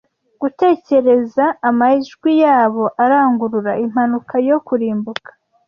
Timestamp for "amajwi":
1.69-2.31